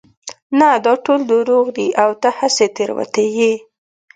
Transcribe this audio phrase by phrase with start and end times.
[0.59, 3.53] نه دا ټول دروغ دي او ته هسې تېروتي يې